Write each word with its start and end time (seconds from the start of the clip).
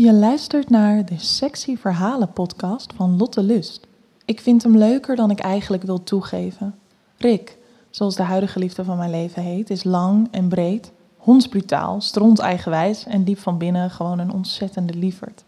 Je 0.00 0.12
luistert 0.12 0.70
naar 0.70 1.04
de 1.04 1.18
Sexy 1.18 1.76
Verhalen 1.76 2.32
podcast 2.32 2.92
van 2.96 3.16
Lotte 3.16 3.42
Lust. 3.42 3.86
Ik 4.24 4.40
vind 4.40 4.62
hem 4.62 4.76
leuker 4.76 5.16
dan 5.16 5.30
ik 5.30 5.40
eigenlijk 5.40 5.82
wil 5.82 6.02
toegeven. 6.02 6.78
Rick, 7.16 7.58
zoals 7.90 8.14
de 8.14 8.22
huidige 8.22 8.58
liefde 8.58 8.84
van 8.84 8.96
mijn 8.96 9.10
leven 9.10 9.42
heet, 9.42 9.70
is 9.70 9.84
lang 9.84 10.28
en 10.30 10.48
breed, 10.48 10.92
hondsbrutaal, 11.16 12.00
stront 12.00 12.38
eigenwijs 12.38 13.04
en 13.04 13.24
diep 13.24 13.38
van 13.38 13.58
binnen 13.58 13.90
gewoon 13.90 14.18
een 14.18 14.32
ontzettende 14.32 14.94
lieverd. 14.94 15.44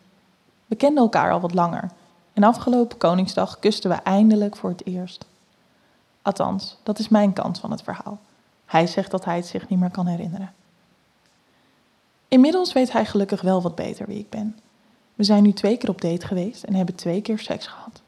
We 0.66 0.74
kenden 0.74 1.02
elkaar 1.02 1.32
al 1.32 1.40
wat 1.40 1.54
langer 1.54 1.90
en 2.32 2.42
afgelopen 2.42 2.98
Koningsdag 2.98 3.58
kusten 3.58 3.90
we 3.90 3.96
eindelijk 3.96 4.56
voor 4.56 4.70
het 4.70 4.86
eerst. 4.86 5.26
Althans, 6.22 6.76
dat 6.82 6.98
is 6.98 7.08
mijn 7.08 7.32
kant 7.32 7.58
van 7.58 7.70
het 7.70 7.82
verhaal. 7.82 8.18
Hij 8.66 8.86
zegt 8.86 9.10
dat 9.10 9.24
hij 9.24 9.36
het 9.36 9.46
zich 9.46 9.68
niet 9.68 9.80
meer 9.80 9.90
kan 9.90 10.06
herinneren. 10.06 10.52
Inmiddels 12.32 12.72
weet 12.72 12.92
hij 12.92 13.04
gelukkig 13.04 13.40
wel 13.40 13.62
wat 13.62 13.74
beter 13.74 14.06
wie 14.06 14.18
ik 14.18 14.30
ben. 14.30 14.58
We 15.14 15.24
zijn 15.24 15.42
nu 15.42 15.52
twee 15.52 15.76
keer 15.76 15.88
op 15.88 16.00
date 16.00 16.26
geweest 16.26 16.62
en 16.62 16.74
hebben 16.74 16.94
twee 16.94 17.20
keer 17.22 17.38
seks 17.38 17.66
gehad. 17.66 18.02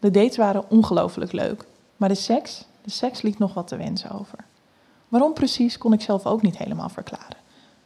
De 0.00 0.10
dates 0.10 0.36
waren 0.36 0.70
ongelooflijk 0.70 1.32
leuk, 1.32 1.64
maar 1.96 2.08
de 2.08 2.14
seks, 2.14 2.64
de 2.82 2.90
seks 2.90 3.22
liet 3.22 3.38
nog 3.38 3.54
wat 3.54 3.68
te 3.68 3.76
wensen 3.76 4.10
over. 4.10 4.38
Waarom 5.08 5.32
precies 5.32 5.78
kon 5.78 5.92
ik 5.92 6.00
zelf 6.00 6.26
ook 6.26 6.42
niet 6.42 6.58
helemaal 6.58 6.88
verklaren. 6.88 7.36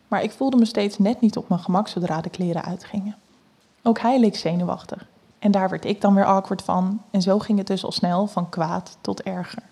Maar 0.09 0.23
ik 0.23 0.31
voelde 0.31 0.57
me 0.57 0.65
steeds 0.65 0.99
net 0.99 1.21
niet 1.21 1.37
op 1.37 1.49
mijn 1.49 1.61
gemak 1.61 1.89
zodra 1.89 2.21
de 2.21 2.31
kleren 2.31 2.65
uitgingen. 2.65 3.17
Ook 3.83 3.99
hij 3.99 4.21
leek 4.21 4.37
zenuwachtig. 4.37 5.07
En 5.39 5.51
daar 5.51 5.71
werd 5.71 5.85
ik 5.85 6.01
dan 6.01 6.15
weer 6.15 6.27
awkward 6.27 6.63
van. 6.63 7.03
En 7.11 7.23
zo 7.23 7.39
ging 7.39 7.59
het 7.59 7.67
dus 7.67 7.85
al 7.85 7.93
snel 7.93 8.27
van 8.27 8.49
kwaad 8.49 8.97
tot 9.01 9.23
erger. 9.23 9.63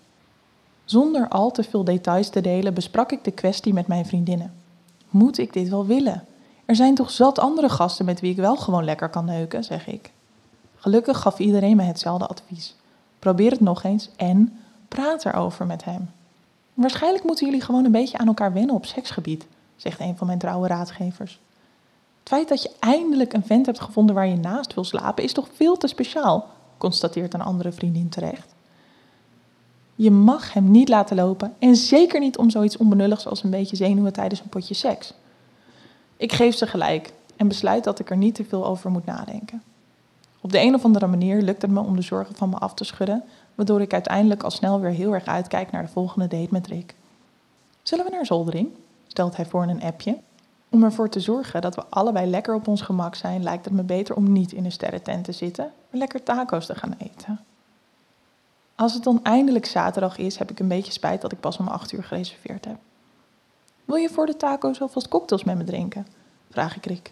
Zonder 0.85 1.27
al 1.27 1.51
te 1.51 1.63
veel 1.63 1.83
details 1.83 2.29
te 2.29 2.41
delen 2.41 2.73
besprak 2.73 3.11
ik 3.11 3.23
de 3.23 3.31
kwestie 3.31 3.73
met 3.73 3.87
mijn 3.87 4.05
vriendinnen. 4.05 4.60
Moet 5.11 5.37
ik 5.37 5.53
dit 5.53 5.69
wel 5.69 5.85
willen? 5.85 6.25
Er 6.65 6.75
zijn 6.75 6.95
toch 6.95 7.11
zat 7.11 7.39
andere 7.39 7.69
gasten 7.69 8.05
met 8.05 8.19
wie 8.19 8.31
ik 8.31 8.37
wel 8.37 8.55
gewoon 8.55 8.83
lekker 8.83 9.09
kan 9.09 9.25
neuken, 9.25 9.63
zeg 9.63 9.87
ik. 9.87 10.11
Gelukkig 10.75 11.19
gaf 11.19 11.39
iedereen 11.39 11.75
me 11.75 11.83
hetzelfde 11.83 12.27
advies. 12.27 12.75
Probeer 13.19 13.51
het 13.51 13.59
nog 13.59 13.83
eens 13.83 14.09
en 14.15 14.59
praat 14.87 15.25
erover 15.25 15.65
met 15.65 15.83
hem. 15.83 16.09
Waarschijnlijk 16.73 17.23
moeten 17.23 17.45
jullie 17.45 17.61
gewoon 17.61 17.85
een 17.85 17.91
beetje 17.91 18.17
aan 18.17 18.27
elkaar 18.27 18.53
wennen 18.53 18.75
op 18.75 18.85
seksgebied, 18.85 19.45
zegt 19.75 19.99
een 19.99 20.17
van 20.17 20.27
mijn 20.27 20.39
trouwe 20.39 20.67
raadgevers. 20.67 21.39
Het 22.19 22.29
feit 22.29 22.49
dat 22.49 22.61
je 22.61 22.71
eindelijk 22.79 23.33
een 23.33 23.45
vent 23.45 23.65
hebt 23.65 23.79
gevonden 23.79 24.15
waar 24.15 24.27
je 24.27 24.37
naast 24.37 24.73
wil 24.73 24.83
slapen 24.83 25.23
is 25.23 25.33
toch 25.33 25.47
veel 25.53 25.77
te 25.77 25.87
speciaal, 25.87 26.47
constateert 26.77 27.33
een 27.33 27.41
andere 27.41 27.71
vriendin 27.71 28.09
terecht. 28.09 28.50
Je 30.01 30.11
mag 30.11 30.53
hem 30.53 30.71
niet 30.71 30.89
laten 30.89 31.15
lopen 31.15 31.53
en 31.59 31.75
zeker 31.75 32.19
niet 32.19 32.37
om 32.37 32.49
zoiets 32.49 32.77
onbenulligs 32.77 33.27
als 33.27 33.43
een 33.43 33.49
beetje 33.49 33.75
zenuwen 33.75 34.13
tijdens 34.13 34.41
een 34.41 34.49
potje 34.49 34.73
seks. 34.73 35.13
Ik 36.17 36.31
geef 36.31 36.55
ze 36.55 36.67
gelijk 36.67 37.13
en 37.35 37.47
besluit 37.47 37.83
dat 37.83 37.99
ik 37.99 38.09
er 38.09 38.17
niet 38.17 38.35
te 38.35 38.43
veel 38.43 38.65
over 38.65 38.91
moet 38.91 39.05
nadenken. 39.05 39.61
Op 40.41 40.51
de 40.51 40.59
een 40.59 40.75
of 40.75 40.83
andere 40.83 41.07
manier 41.07 41.41
lukt 41.41 41.61
het 41.61 41.71
me 41.71 41.79
om 41.79 41.95
de 41.95 42.01
zorgen 42.01 42.35
van 42.35 42.49
me 42.49 42.57
af 42.57 42.73
te 42.73 42.83
schudden, 42.83 43.23
waardoor 43.55 43.81
ik 43.81 43.93
uiteindelijk 43.93 44.43
al 44.43 44.51
snel 44.51 44.79
weer 44.79 44.91
heel 44.91 45.13
erg 45.13 45.25
uitkijk 45.25 45.71
naar 45.71 45.83
de 45.83 45.91
volgende 45.91 46.27
date 46.27 46.47
met 46.51 46.67
Rick. 46.67 46.95
Zullen 47.81 48.05
we 48.05 48.11
naar 48.11 48.25
zoldering? 48.25 48.69
stelt 49.07 49.35
hij 49.35 49.45
voor 49.45 49.63
in 49.63 49.69
een 49.69 49.83
appje. 49.83 50.17
Om 50.69 50.83
ervoor 50.83 51.09
te 51.09 51.19
zorgen 51.19 51.61
dat 51.61 51.75
we 51.75 51.85
allebei 51.89 52.29
lekker 52.29 52.55
op 52.55 52.67
ons 52.67 52.81
gemak 52.81 53.15
zijn, 53.15 53.43
lijkt 53.43 53.65
het 53.65 53.73
me 53.73 53.83
beter 53.83 54.15
om 54.15 54.31
niet 54.31 54.51
in 54.51 54.65
een 54.65 54.71
sterrentent 54.71 55.23
te 55.23 55.31
zitten, 55.31 55.71
maar 55.89 55.99
lekker 55.99 56.23
taco's 56.23 56.65
te 56.65 56.75
gaan 56.75 56.95
eten. 56.97 57.39
Als 58.81 58.93
het 58.93 59.03
dan 59.03 59.19
eindelijk 59.23 59.65
zaterdag 59.65 60.17
is, 60.17 60.37
heb 60.37 60.51
ik 60.51 60.59
een 60.59 60.67
beetje 60.67 60.91
spijt 60.91 61.21
dat 61.21 61.31
ik 61.31 61.39
pas 61.39 61.57
om 61.57 61.67
acht 61.67 61.91
uur 61.91 62.03
gereserveerd 62.03 62.65
heb. 62.65 62.77
Wil 63.85 63.95
je 63.95 64.09
voor 64.09 64.25
de 64.25 64.37
taco's 64.37 64.81
alvast 64.81 65.07
cocktails 65.07 65.43
met 65.43 65.57
me 65.57 65.63
drinken? 65.63 66.07
Vraag 66.49 66.75
ik 66.75 66.85
Rick. 66.85 67.11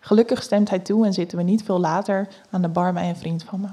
Gelukkig 0.00 0.42
stemt 0.42 0.70
hij 0.70 0.78
toe 0.78 1.06
en 1.06 1.12
zitten 1.12 1.38
we 1.38 1.44
niet 1.44 1.62
veel 1.62 1.80
later 1.80 2.28
aan 2.50 2.62
de 2.62 2.68
bar 2.68 2.92
bij 2.92 3.08
een 3.08 3.16
vriend 3.16 3.44
van 3.44 3.60
me. 3.60 3.68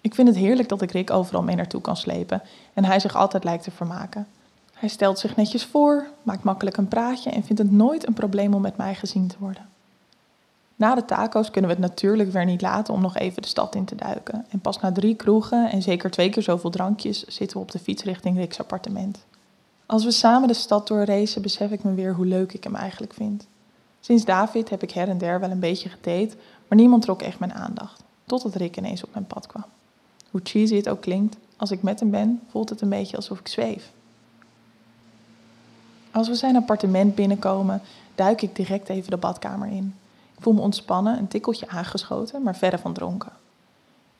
Ik 0.00 0.14
vind 0.14 0.28
het 0.28 0.36
heerlijk 0.36 0.68
dat 0.68 0.82
ik 0.82 0.90
Rick 0.90 1.10
overal 1.10 1.42
mee 1.42 1.56
naartoe 1.56 1.80
kan 1.80 1.96
slepen 1.96 2.42
en 2.72 2.84
hij 2.84 3.00
zich 3.00 3.16
altijd 3.16 3.44
lijkt 3.44 3.64
te 3.64 3.70
vermaken. 3.70 4.26
Hij 4.72 4.88
stelt 4.88 5.18
zich 5.18 5.36
netjes 5.36 5.64
voor, 5.64 6.06
maakt 6.22 6.44
makkelijk 6.44 6.76
een 6.76 6.88
praatje 6.88 7.30
en 7.30 7.44
vindt 7.44 7.62
het 7.62 7.72
nooit 7.72 8.06
een 8.06 8.14
probleem 8.14 8.54
om 8.54 8.60
met 8.62 8.76
mij 8.76 8.94
gezien 8.94 9.26
te 9.26 9.36
worden. 9.38 9.68
Na 10.82 10.94
de 10.94 11.04
taco's 11.04 11.50
kunnen 11.50 11.70
we 11.70 11.76
het 11.76 11.84
natuurlijk 11.84 12.32
weer 12.32 12.44
niet 12.44 12.62
laten 12.62 12.94
om 12.94 13.00
nog 13.00 13.16
even 13.16 13.42
de 13.42 13.48
stad 13.48 13.74
in 13.74 13.84
te 13.84 13.94
duiken. 13.94 14.46
En 14.48 14.60
pas 14.60 14.80
na 14.80 14.92
drie 14.92 15.14
kroegen 15.14 15.70
en 15.70 15.82
zeker 15.82 16.10
twee 16.10 16.28
keer 16.28 16.42
zoveel 16.42 16.70
drankjes 16.70 17.24
zitten 17.24 17.56
we 17.56 17.62
op 17.62 17.70
de 17.70 17.78
fiets 17.78 18.02
richting 18.02 18.36
Rick's 18.36 18.58
appartement. 18.58 19.24
Als 19.86 20.04
we 20.04 20.10
samen 20.10 20.48
de 20.48 20.54
stad 20.54 20.88
doorracen, 20.88 21.42
besef 21.42 21.70
ik 21.70 21.84
me 21.84 21.94
weer 21.94 22.14
hoe 22.14 22.26
leuk 22.26 22.52
ik 22.52 22.64
hem 22.64 22.74
eigenlijk 22.74 23.12
vind. 23.12 23.46
Sinds 24.00 24.24
David 24.24 24.70
heb 24.70 24.82
ik 24.82 24.90
her 24.90 25.08
en 25.08 25.18
der 25.18 25.40
wel 25.40 25.50
een 25.50 25.58
beetje 25.58 25.88
gedate, 25.88 26.36
maar 26.68 26.78
niemand 26.78 27.02
trok 27.02 27.22
echt 27.22 27.38
mijn 27.38 27.54
aandacht. 27.54 28.02
Totdat 28.26 28.54
Rick 28.54 28.76
ineens 28.76 29.04
op 29.04 29.12
mijn 29.12 29.26
pad 29.26 29.46
kwam. 29.46 29.64
Hoe 30.30 30.40
cheesy 30.44 30.76
het 30.76 30.88
ook 30.88 31.00
klinkt, 31.00 31.36
als 31.56 31.70
ik 31.70 31.82
met 31.82 32.00
hem 32.00 32.10
ben, 32.10 32.40
voelt 32.50 32.68
het 32.68 32.80
een 32.80 32.88
beetje 32.88 33.16
alsof 33.16 33.38
ik 33.38 33.48
zweef. 33.48 33.90
Als 36.10 36.28
we 36.28 36.34
zijn 36.34 36.56
appartement 36.56 37.14
binnenkomen, 37.14 37.82
duik 38.14 38.42
ik 38.42 38.56
direct 38.56 38.88
even 38.88 39.10
de 39.10 39.16
badkamer 39.16 39.68
in. 39.68 39.94
Voel 40.42 40.52
me 40.52 40.60
ontspannen, 40.60 41.18
een 41.18 41.28
tikkeltje 41.28 41.68
aangeschoten, 41.68 42.42
maar 42.42 42.56
verre 42.56 42.78
van 42.78 42.92
dronken. 42.92 43.32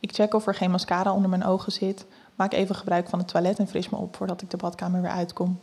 Ik 0.00 0.14
check 0.14 0.34
of 0.34 0.46
er 0.46 0.54
geen 0.54 0.70
mascara 0.70 1.12
onder 1.12 1.30
mijn 1.30 1.44
ogen 1.44 1.72
zit, 1.72 2.06
maak 2.34 2.52
even 2.52 2.74
gebruik 2.74 3.08
van 3.08 3.18
het 3.18 3.28
toilet 3.28 3.58
en 3.58 3.68
fris 3.68 3.88
me 3.88 3.96
op 3.96 4.16
voordat 4.16 4.42
ik 4.42 4.50
de 4.50 4.56
badkamer 4.56 5.02
weer 5.02 5.10
uitkom. 5.10 5.60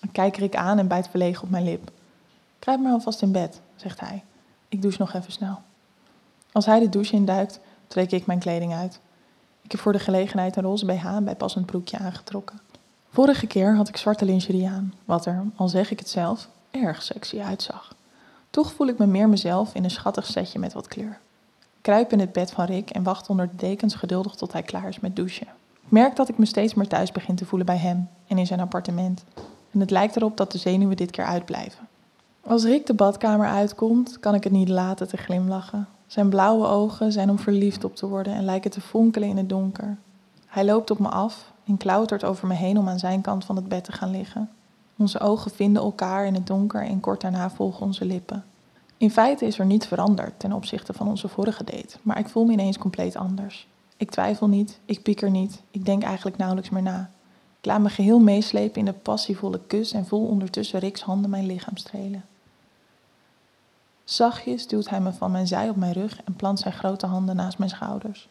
Ik 0.00 0.08
kijk 0.12 0.36
Rick 0.36 0.56
aan 0.56 0.78
en 0.78 0.88
bijt 0.88 1.08
verlegen 1.08 1.42
op 1.42 1.50
mijn 1.50 1.64
lip. 1.64 1.90
Kruip 2.58 2.80
maar 2.80 2.92
alvast 2.92 3.22
in 3.22 3.32
bed, 3.32 3.60
zegt 3.76 4.00
hij. 4.00 4.24
Ik 4.68 4.82
douche 4.82 5.00
nog 5.00 5.14
even 5.14 5.32
snel. 5.32 5.58
Als 6.52 6.66
hij 6.66 6.80
de 6.80 6.88
douche 6.88 7.14
induikt, 7.14 7.60
trek 7.86 8.10
ik 8.10 8.26
mijn 8.26 8.38
kleding 8.38 8.74
uit. 8.74 9.00
Ik 9.62 9.70
heb 9.70 9.80
voor 9.80 9.92
de 9.92 9.98
gelegenheid 9.98 10.56
een 10.56 10.62
roze 10.62 10.86
BH 10.86 11.04
en 11.04 11.24
bijpassend 11.24 11.66
broekje 11.66 11.98
aangetrokken. 11.98 12.60
Vorige 13.10 13.46
keer 13.46 13.76
had 13.76 13.88
ik 13.88 13.96
zwarte 13.96 14.24
lingerie 14.24 14.68
aan, 14.68 14.94
wat 15.04 15.26
er, 15.26 15.44
al 15.56 15.68
zeg 15.68 15.90
ik 15.90 15.98
het 15.98 16.08
zelf, 16.08 16.48
erg 16.70 17.02
sexy 17.02 17.40
uitzag. 17.40 17.94
Toch 18.54 18.72
voel 18.72 18.86
ik 18.86 18.98
me 18.98 19.06
meer 19.06 19.28
mezelf 19.28 19.74
in 19.74 19.84
een 19.84 19.90
schattig 19.90 20.26
setje 20.26 20.58
met 20.58 20.72
wat 20.72 20.88
kleur. 20.88 21.18
Kruip 21.80 22.12
in 22.12 22.20
het 22.20 22.32
bed 22.32 22.50
van 22.50 22.64
Rick 22.64 22.90
en 22.90 23.02
wacht 23.02 23.28
onder 23.28 23.48
de 23.48 23.56
dekens 23.56 23.94
geduldig 23.94 24.34
tot 24.34 24.52
hij 24.52 24.62
klaar 24.62 24.88
is 24.88 25.00
met 25.00 25.16
douchen. 25.16 25.46
Ik 25.74 25.90
merk 25.90 26.16
dat 26.16 26.28
ik 26.28 26.38
me 26.38 26.46
steeds 26.46 26.74
meer 26.74 26.88
thuis 26.88 27.12
begin 27.12 27.34
te 27.34 27.44
voelen 27.44 27.66
bij 27.66 27.76
hem 27.76 28.08
en 28.26 28.38
in 28.38 28.46
zijn 28.46 28.60
appartement. 28.60 29.24
En 29.70 29.80
het 29.80 29.90
lijkt 29.90 30.16
erop 30.16 30.36
dat 30.36 30.52
de 30.52 30.58
zenuwen 30.58 30.96
dit 30.96 31.10
keer 31.10 31.24
uitblijven. 31.24 31.88
Als 32.46 32.64
Rick 32.64 32.86
de 32.86 32.94
badkamer 32.94 33.46
uitkomt, 33.46 34.20
kan 34.20 34.34
ik 34.34 34.44
het 34.44 34.52
niet 34.52 34.68
laten 34.68 35.08
te 35.08 35.16
glimlachen. 35.16 35.88
Zijn 36.06 36.28
blauwe 36.28 36.66
ogen 36.66 37.12
zijn 37.12 37.30
om 37.30 37.38
verliefd 37.38 37.84
op 37.84 37.96
te 37.96 38.06
worden 38.06 38.34
en 38.34 38.44
lijken 38.44 38.70
te 38.70 38.80
fonkelen 38.80 39.28
in 39.28 39.36
het 39.36 39.48
donker. 39.48 39.96
Hij 40.46 40.64
loopt 40.64 40.90
op 40.90 40.98
me 40.98 41.08
af 41.08 41.52
en 41.66 41.76
klautert 41.76 42.24
over 42.24 42.46
me 42.46 42.54
heen 42.54 42.78
om 42.78 42.88
aan 42.88 42.98
zijn 42.98 43.20
kant 43.20 43.44
van 43.44 43.56
het 43.56 43.68
bed 43.68 43.84
te 43.84 43.92
gaan 43.92 44.10
liggen. 44.10 44.50
Onze 44.96 45.20
ogen 45.20 45.50
vinden 45.50 45.82
elkaar 45.82 46.26
in 46.26 46.34
het 46.34 46.46
donker 46.46 46.82
en 46.82 47.00
kort 47.00 47.20
daarna 47.20 47.50
volgen 47.50 47.86
onze 47.86 48.04
lippen. 48.04 48.44
In 48.96 49.10
feite 49.10 49.46
is 49.46 49.58
er 49.58 49.66
niets 49.66 49.86
veranderd 49.86 50.40
ten 50.40 50.52
opzichte 50.52 50.92
van 50.92 51.08
onze 51.08 51.28
vorige 51.28 51.64
date, 51.64 51.98
maar 52.02 52.18
ik 52.18 52.28
voel 52.28 52.44
me 52.44 52.52
ineens 52.52 52.78
compleet 52.78 53.16
anders. 53.16 53.66
Ik 53.96 54.10
twijfel 54.10 54.48
niet, 54.48 54.80
ik 54.84 55.02
pieker 55.02 55.30
niet, 55.30 55.62
ik 55.70 55.84
denk 55.84 56.02
eigenlijk 56.02 56.36
nauwelijks 56.36 56.70
meer 56.70 56.82
na. 56.82 57.10
Ik 57.58 57.66
laat 57.66 57.80
me 57.80 57.88
geheel 57.88 58.18
meeslepen 58.18 58.78
in 58.78 58.84
de 58.84 58.92
passievolle 58.92 59.60
kus 59.66 59.92
en 59.92 60.06
voel 60.06 60.26
ondertussen 60.26 60.80
Rick's 60.80 61.00
handen 61.00 61.30
mijn 61.30 61.46
lichaam 61.46 61.76
strelen. 61.76 62.24
Zachtjes 64.04 64.66
duwt 64.66 64.88
hij 64.88 65.00
me 65.00 65.12
van 65.12 65.30
mijn 65.30 65.46
zij 65.46 65.68
op 65.68 65.76
mijn 65.76 65.92
rug 65.92 66.22
en 66.22 66.34
plant 66.34 66.58
zijn 66.58 66.74
grote 66.74 67.06
handen 67.06 67.36
naast 67.36 67.58
mijn 67.58 67.70
schouders. 67.70 68.28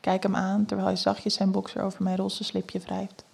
Kijk 0.00 0.22
hem 0.22 0.36
aan 0.36 0.64
terwijl 0.64 0.88
hij 0.88 0.96
zachtjes 0.96 1.34
zijn 1.34 1.50
bokser 1.50 1.82
over 1.82 2.02
mijn 2.02 2.16
roze 2.16 2.44
slipje 2.44 2.78
wrijft. 2.78 3.24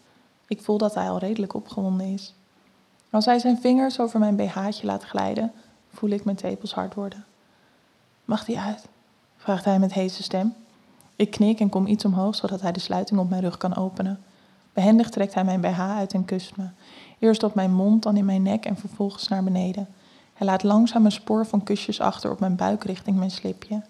Ik 0.46 0.62
voel 0.62 0.78
dat 0.78 0.94
hij 0.94 1.10
al 1.10 1.18
redelijk 1.18 1.54
opgewonden 1.54 2.06
is. 2.06 2.34
Als 3.14 3.24
hij 3.24 3.38
zijn 3.38 3.58
vingers 3.60 4.00
over 4.00 4.18
mijn 4.18 4.36
BH'tje 4.36 4.86
laat 4.86 5.04
glijden, 5.04 5.52
voel 5.88 6.10
ik 6.10 6.24
mijn 6.24 6.36
tepels 6.36 6.74
hard 6.74 6.94
worden. 6.94 7.24
Mag 8.24 8.44
die 8.44 8.58
uit? 8.58 8.88
vraagt 9.36 9.64
hij 9.64 9.78
met 9.78 9.92
heese 9.92 10.22
stem. 10.22 10.54
Ik 11.16 11.30
knik 11.30 11.60
en 11.60 11.68
kom 11.68 11.86
iets 11.86 12.04
omhoog 12.04 12.34
zodat 12.34 12.60
hij 12.60 12.72
de 12.72 12.80
sluiting 12.80 13.20
op 13.20 13.28
mijn 13.28 13.42
rug 13.42 13.56
kan 13.56 13.76
openen. 13.76 14.20
Behendig 14.72 15.10
trekt 15.10 15.34
hij 15.34 15.44
mijn 15.44 15.60
BH 15.60 15.80
uit 15.80 16.12
en 16.12 16.24
kust 16.24 16.56
me. 16.56 16.66
Eerst 17.18 17.42
op 17.42 17.54
mijn 17.54 17.72
mond, 17.72 18.02
dan 18.02 18.16
in 18.16 18.24
mijn 18.24 18.42
nek 18.42 18.64
en 18.64 18.76
vervolgens 18.76 19.28
naar 19.28 19.44
beneden. 19.44 19.88
Hij 20.32 20.46
laat 20.46 20.62
langzaam 20.62 21.04
een 21.04 21.12
spoor 21.12 21.46
van 21.46 21.62
kusjes 21.62 22.00
achter 22.00 22.30
op 22.30 22.40
mijn 22.40 22.56
buik 22.56 22.84
richting 22.84 23.16
mijn 23.16 23.30
slipje. 23.30 23.82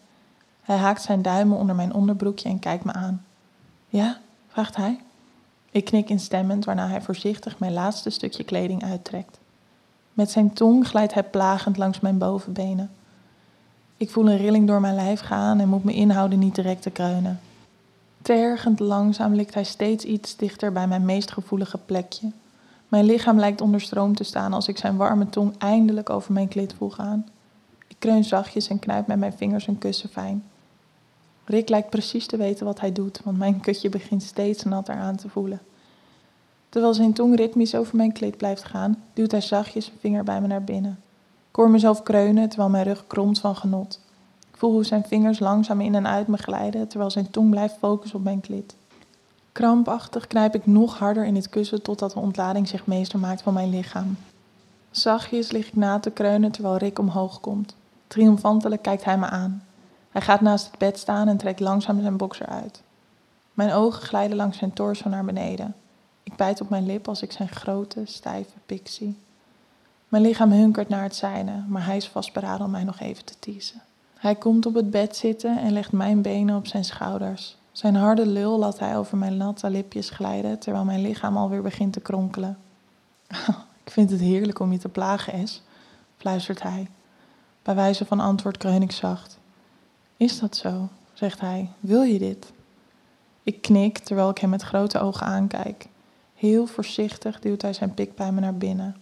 Hij 0.63 0.77
haakt 0.77 1.03
zijn 1.03 1.23
duimen 1.23 1.59
onder 1.59 1.75
mijn 1.75 1.95
onderbroekje 1.95 2.49
en 2.49 2.59
kijkt 2.59 2.85
me 2.85 2.93
aan. 2.93 3.25
Ja? 3.89 4.19
vraagt 4.49 4.77
hij. 4.77 5.01
Ik 5.75 5.85
knik 5.85 6.09
instemmend, 6.09 6.65
waarna 6.65 6.89
hij 6.89 7.03
voorzichtig 7.03 7.59
mijn 7.59 7.73
laatste 7.73 8.11
stukje 8.11 8.45
kleding 8.45 8.85
uittrekt. 8.85 9.39
Met 10.13 10.31
zijn 10.31 10.53
tong 10.53 10.89
glijdt 10.89 11.15
hij 11.15 11.23
plagend 11.23 11.77
langs 11.77 12.01
mijn 12.01 12.19
bovenbenen. 12.19 12.91
Ik 13.97 14.11
voel 14.11 14.31
een 14.31 14.37
rilling 14.37 14.67
door 14.67 14.81
mijn 14.81 14.95
lijf 14.95 15.21
gaan 15.21 15.61
en 15.61 15.69
moet 15.69 15.85
me 15.85 15.93
inhouden 15.93 16.39
niet 16.39 16.55
direct 16.55 16.83
te 16.83 16.91
kreunen. 16.91 17.41
Tergend 18.23 18.81
langzaam 18.81 19.35
likt 19.35 19.55
hij 19.55 19.65
steeds 19.65 20.05
iets 20.05 20.37
dichter 20.37 20.73
bij 20.73 20.87
mijn 20.87 21.05
meest 21.05 21.33
gevoelige 21.33 21.79
plekje. 21.79 22.31
Mijn 22.89 23.05
lichaam 23.05 23.39
lijkt 23.39 23.61
onder 23.61 23.81
stroom 23.81 24.15
te 24.15 24.25
staan 24.25 24.53
als 24.53 24.69
ik 24.69 24.79
zijn 24.79 24.97
warme 24.97 25.29
tong 25.29 25.55
eindelijk 25.59 26.11
over 26.11 26.33
mijn 26.33 26.49
klit 26.49 26.75
voel 26.79 26.91
gaan 26.91 27.25
kreun 28.05 28.25
zachtjes 28.25 28.69
en 28.69 28.79
knijp 28.79 29.07
met 29.07 29.19
mijn 29.19 29.33
vingers 29.33 29.67
een 29.67 29.79
kussen 29.79 30.09
fijn. 30.09 30.45
Rick 31.45 31.69
lijkt 31.69 31.91
precies 31.91 32.27
te 32.27 32.37
weten 32.37 32.67
wat 32.67 32.81
hij 32.81 32.93
doet, 32.93 33.21
want 33.25 33.39
mijn 33.39 33.61
kutje 33.61 33.89
begint 33.89 34.23
steeds 34.23 34.65
natter 34.65 34.95
aan 34.95 35.17
te 35.17 35.29
voelen. 35.29 35.61
Terwijl 36.69 36.95
zijn 36.95 37.13
tong 37.13 37.37
ritmisch 37.37 37.75
over 37.75 37.97
mijn 37.97 38.13
kleed 38.13 38.37
blijft 38.37 38.65
gaan, 38.65 39.03
duwt 39.13 39.31
hij 39.31 39.41
zachtjes 39.41 39.87
een 39.87 39.99
vinger 40.01 40.25
bij 40.25 40.41
me 40.41 40.47
naar 40.47 40.65
binnen. 40.65 40.99
Ik 41.51 41.57
hoor 41.57 41.71
mezelf 41.71 42.03
kreunen 42.03 42.49
terwijl 42.49 42.71
mijn 42.71 42.85
rug 42.85 43.07
kromt 43.07 43.39
van 43.39 43.57
genot. 43.57 44.01
Ik 44.51 44.57
voel 44.57 44.73
hoe 44.73 44.85
zijn 44.85 45.05
vingers 45.07 45.39
langzaam 45.39 45.81
in 45.81 45.95
en 45.95 46.07
uit 46.07 46.27
me 46.27 46.37
glijden 46.37 46.89
terwijl 46.89 47.11
zijn 47.11 47.31
tong 47.31 47.51
blijft 47.51 47.77
focussen 47.79 48.19
op 48.19 48.25
mijn 48.25 48.41
klit. 48.41 48.75
Krampachtig 49.53 50.27
knijp 50.27 50.55
ik 50.55 50.67
nog 50.67 50.99
harder 50.99 51.25
in 51.25 51.35
het 51.35 51.49
kussen 51.49 51.83
totdat 51.83 52.13
de 52.13 52.19
ontlading 52.19 52.69
zich 52.69 52.87
meester 52.87 53.19
maakt 53.19 53.43
van 53.43 53.55
mijn 53.55 53.71
lichaam. 53.71 54.17
Zachtjes 54.91 55.51
lig 55.51 55.67
ik 55.67 55.77
na 55.77 55.99
te 55.99 56.11
kreunen 56.11 56.51
terwijl 56.51 56.77
Rick 56.77 56.99
omhoog 56.99 57.41
komt. 57.41 57.75
Triomfantelijk 58.07 58.83
kijkt 58.83 59.05
hij 59.05 59.19
me 59.19 59.27
aan. 59.27 59.63
Hij 60.15 60.23
gaat 60.23 60.41
naast 60.41 60.67
het 60.67 60.79
bed 60.79 60.99
staan 60.99 61.29
en 61.29 61.37
trekt 61.37 61.61
langzaam 61.61 62.01
zijn 62.01 62.17
boxer 62.17 62.47
uit. 62.47 62.83
Mijn 63.53 63.73
ogen 63.73 64.03
glijden 64.03 64.37
langs 64.37 64.59
zijn 64.59 64.73
torso 64.73 65.09
naar 65.09 65.25
beneden. 65.25 65.75
Ik 66.23 66.37
bijt 66.37 66.61
op 66.61 66.69
mijn 66.69 66.87
lip 66.87 67.09
als 67.09 67.23
ik 67.23 67.33
zijn 67.33 67.49
grote, 67.49 68.03
stijve 68.05 68.53
pik 68.67 68.89
zie. 68.89 69.19
Mijn 70.09 70.23
lichaam 70.23 70.53
hunkert 70.53 70.89
naar 70.89 71.03
het 71.03 71.15
zijne, 71.15 71.65
maar 71.69 71.85
hij 71.85 71.97
is 71.97 72.09
vastberaden 72.09 72.67
om 72.67 72.71
mij 72.71 72.85
nog 72.85 73.01
even 73.01 73.25
te 73.25 73.39
teasen. 73.39 73.83
Hij 74.17 74.35
komt 74.35 74.67
op 74.67 74.75
het 74.75 74.91
bed 74.91 75.17
zitten 75.17 75.59
en 75.59 75.73
legt 75.73 75.93
mijn 75.93 76.23
benen 76.23 76.57
op 76.57 76.67
zijn 76.67 76.85
schouders. 76.85 77.57
Zijn 77.73 77.95
harde 77.95 78.27
lul 78.27 78.59
laat 78.59 78.79
hij 78.79 78.97
over 78.97 79.17
mijn 79.17 79.37
natte 79.37 79.71
lipjes 79.71 80.11
glijden, 80.11 80.59
terwijl 80.59 80.85
mijn 80.85 81.03
lichaam 81.03 81.37
alweer 81.37 81.63
begint 81.63 81.93
te 81.93 82.01
kronkelen. 82.01 82.59
ik 83.85 83.91
vind 83.91 84.11
het 84.11 84.21
heerlijk 84.21 84.59
om 84.59 84.73
je 84.73 84.79
te 84.79 84.89
plagen, 84.89 85.33
Es, 85.33 85.63
fluistert 86.17 86.63
hij. 86.63 86.89
Bij 87.63 87.75
wijze 87.75 88.05
van 88.05 88.21
antwoord 88.21 88.57
kreun 88.57 88.83
ik 88.83 88.93
zacht. 88.93 89.39
Is 90.17 90.39
dat 90.39 90.57
zo? 90.57 90.89
zegt 91.13 91.41
hij. 91.41 91.71
Wil 91.81 92.03
je 92.03 92.19
dit? 92.19 92.53
Ik 93.43 93.63
knik 93.63 93.99
terwijl 93.99 94.31
ik 94.31 94.39
hem 94.39 94.51
met 94.51 94.63
grote 94.63 95.01
ogen 95.01 95.27
aankijk. 95.27 95.87
Heel 96.35 96.67
voorzichtig 96.67 97.41
duwt 97.41 97.63
hij 97.63 97.73
zijn 97.73 97.95
pik 97.95 98.15
bij 98.15 98.33
me 98.33 98.41
naar 98.41 98.55
binnen. 98.55 98.97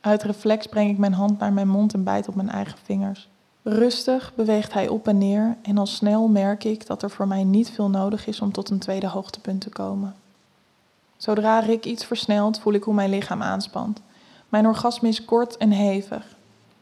Uit 0.00 0.22
reflex 0.22 0.66
breng 0.66 0.90
ik 0.90 0.98
mijn 0.98 1.12
hand 1.12 1.38
naar 1.38 1.52
mijn 1.52 1.68
mond 1.68 1.94
en 1.94 2.04
bijt 2.04 2.28
op 2.28 2.34
mijn 2.34 2.50
eigen 2.50 2.78
vingers. 2.82 3.28
Rustig 3.62 4.32
beweegt 4.34 4.72
hij 4.72 4.88
op 4.88 5.08
en 5.08 5.18
neer 5.18 5.56
en 5.62 5.78
al 5.78 5.86
snel 5.86 6.28
merk 6.28 6.64
ik 6.64 6.86
dat 6.86 7.02
er 7.02 7.10
voor 7.10 7.28
mij 7.28 7.44
niet 7.44 7.70
veel 7.70 7.90
nodig 7.90 8.26
is 8.26 8.40
om 8.40 8.52
tot 8.52 8.70
een 8.70 8.78
tweede 8.78 9.08
hoogtepunt 9.08 9.60
te 9.60 9.70
komen. 9.70 10.14
Zodra 11.16 11.58
Rick 11.58 11.84
iets 11.84 12.04
versnelt, 12.04 12.60
voel 12.60 12.72
ik 12.72 12.82
hoe 12.82 12.94
mijn 12.94 13.10
lichaam 13.10 13.42
aanspant. 13.42 14.00
Mijn 14.48 14.66
orgasme 14.66 15.08
is 15.08 15.24
kort 15.24 15.56
en 15.56 15.70
hevig. 15.70 16.36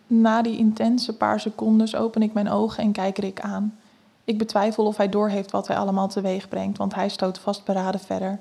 Na 0.06 0.42
die 0.42 0.58
intense 0.58 1.16
paar 1.16 1.40
secondes 1.40 1.96
open 1.96 2.22
ik 2.22 2.32
mijn 2.32 2.50
ogen 2.50 2.82
en 2.82 2.92
kijk 2.92 3.18
Rick 3.18 3.40
aan. 3.40 3.78
Ik 4.24 4.38
betwijfel 4.38 4.86
of 4.86 4.96
hij 4.96 5.08
doorheeft 5.08 5.50
wat 5.50 5.66
hij 5.66 5.76
allemaal 5.76 6.08
teweeg 6.08 6.48
brengt, 6.48 6.78
want 6.78 6.94
hij 6.94 7.08
stoot 7.08 7.38
vastberaden 7.38 8.00
verder. 8.00 8.38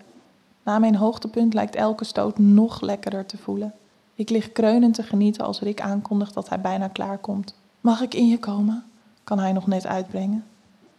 Na 0.63 0.79
mijn 0.79 0.95
hoogtepunt 0.95 1.53
lijkt 1.53 1.75
elke 1.75 2.03
stoot 2.03 2.38
nog 2.38 2.81
lekkerder 2.81 3.25
te 3.25 3.38
voelen. 3.38 3.73
Ik 4.15 4.29
lig 4.29 4.51
kreunend 4.51 4.94
te 4.94 5.03
genieten 5.03 5.45
als 5.45 5.59
Rick 5.59 5.81
aankondigt 5.81 6.33
dat 6.33 6.50
hij 6.50 6.62
bijna 6.62 6.88
klaar 6.88 7.17
komt. 7.17 7.56
Mag 7.81 8.01
ik 8.01 8.13
in 8.13 8.27
je 8.27 8.39
komen? 8.39 8.83
kan 9.23 9.39
hij 9.39 9.51
nog 9.51 9.68
net 9.68 9.85
uitbrengen. 9.85 10.45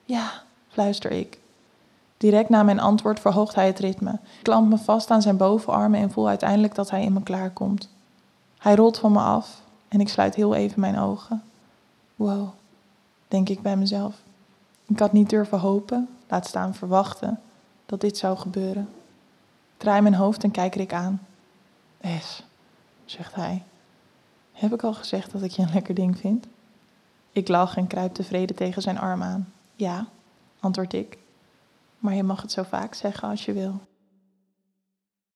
Ja, 0.04 0.30
fluister 0.68 1.10
ik. 1.10 1.38
Direct 2.16 2.48
na 2.48 2.62
mijn 2.62 2.80
antwoord 2.80 3.20
verhoogt 3.20 3.54
hij 3.54 3.66
het 3.66 3.78
ritme. 3.78 4.10
Ik 4.10 4.42
klamp 4.42 4.68
me 4.68 4.78
vast 4.78 5.10
aan 5.10 5.22
zijn 5.22 5.36
bovenarmen 5.36 6.00
en 6.00 6.10
voel 6.10 6.28
uiteindelijk 6.28 6.74
dat 6.74 6.90
hij 6.90 7.02
in 7.02 7.12
me 7.12 7.22
klaarkomt. 7.22 7.88
Hij 8.58 8.74
rolt 8.74 8.98
van 8.98 9.12
me 9.12 9.18
af 9.18 9.62
en 9.88 10.00
ik 10.00 10.08
sluit 10.08 10.34
heel 10.34 10.54
even 10.54 10.80
mijn 10.80 10.98
ogen. 10.98 11.42
Wow, 12.16 12.48
denk 13.28 13.48
ik 13.48 13.62
bij 13.62 13.76
mezelf. 13.76 14.14
Ik 14.86 14.98
had 14.98 15.12
niet 15.12 15.30
durven 15.30 15.58
hopen, 15.58 16.08
laat 16.28 16.46
staan 16.46 16.74
verwachten, 16.74 17.40
dat 17.86 18.00
dit 18.00 18.16
zou 18.16 18.36
gebeuren. 18.36 18.88
Draai 19.76 20.00
mijn 20.00 20.14
hoofd 20.14 20.44
en 20.44 20.50
kijk 20.50 20.74
Rick 20.74 20.92
aan. 20.92 21.26
Es, 21.98 22.42
zegt 23.04 23.34
hij. 23.34 23.62
Heb 24.52 24.72
ik 24.72 24.82
al 24.82 24.94
gezegd 24.94 25.32
dat 25.32 25.42
ik 25.42 25.50
je 25.50 25.62
een 25.62 25.72
lekker 25.72 25.94
ding 25.94 26.18
vind? 26.18 26.46
Ik 27.32 27.48
lach 27.48 27.76
en 27.76 27.86
kruip 27.86 28.14
tevreden 28.14 28.56
tegen 28.56 28.82
zijn 28.82 28.98
arm 28.98 29.22
aan. 29.22 29.52
Ja, 29.74 30.06
antwoord 30.60 30.92
ik. 30.92 31.18
Maar 31.98 32.14
je 32.14 32.22
mag 32.22 32.42
het 32.42 32.52
zo 32.52 32.62
vaak 32.62 32.94
zeggen 32.94 33.28
als 33.28 33.44
je 33.44 33.52
wil. 33.52 33.80